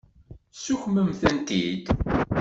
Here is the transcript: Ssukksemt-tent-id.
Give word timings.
Ssukksemt-tent-id. 0.55 1.85